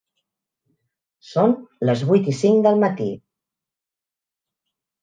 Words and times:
Són 1.33 1.53
les 1.91 2.01
vuit 2.13 2.33
i 2.35 2.35
cinc 2.41 2.67
del 2.69 2.83
matí. 2.87 3.09